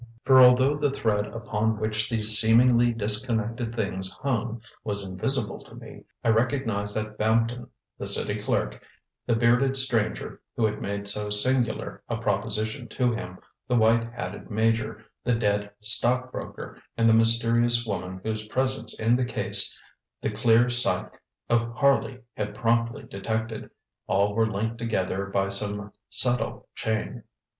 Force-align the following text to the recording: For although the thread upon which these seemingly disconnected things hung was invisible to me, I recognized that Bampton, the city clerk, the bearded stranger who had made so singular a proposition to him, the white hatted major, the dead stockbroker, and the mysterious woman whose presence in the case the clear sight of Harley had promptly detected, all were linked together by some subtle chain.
For 0.23 0.41
although 0.41 0.77
the 0.77 0.89
thread 0.89 1.27
upon 1.27 1.77
which 1.77 2.09
these 2.09 2.35
seemingly 2.35 2.91
disconnected 2.91 3.75
things 3.75 4.11
hung 4.11 4.63
was 4.83 5.07
invisible 5.07 5.63
to 5.65 5.75
me, 5.75 6.05
I 6.23 6.29
recognized 6.29 6.95
that 6.95 7.19
Bampton, 7.19 7.67
the 7.99 8.07
city 8.07 8.39
clerk, 8.41 8.81
the 9.27 9.35
bearded 9.35 9.77
stranger 9.77 10.41
who 10.57 10.65
had 10.65 10.81
made 10.81 11.07
so 11.07 11.29
singular 11.29 12.01
a 12.09 12.17
proposition 12.17 12.87
to 12.87 13.11
him, 13.13 13.37
the 13.67 13.75
white 13.75 14.11
hatted 14.11 14.49
major, 14.49 15.05
the 15.23 15.35
dead 15.35 15.69
stockbroker, 15.81 16.81
and 16.97 17.07
the 17.07 17.13
mysterious 17.13 17.85
woman 17.85 18.21
whose 18.23 18.47
presence 18.47 18.99
in 18.99 19.15
the 19.15 19.23
case 19.23 19.79
the 20.19 20.31
clear 20.31 20.71
sight 20.71 21.11
of 21.47 21.75
Harley 21.75 22.21
had 22.35 22.55
promptly 22.55 23.03
detected, 23.03 23.69
all 24.07 24.33
were 24.33 24.51
linked 24.51 24.79
together 24.79 25.27
by 25.27 25.47
some 25.47 25.93
subtle 26.09 26.67
chain. 26.73 27.21